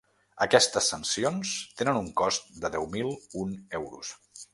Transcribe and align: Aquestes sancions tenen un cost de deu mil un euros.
Aquestes 0.43 0.85
sancions 0.93 1.51
tenen 1.81 1.99
un 1.99 2.09
cost 2.21 2.49
de 2.65 2.73
deu 2.77 2.87
mil 2.95 3.13
un 3.43 3.53
euros. 3.83 4.15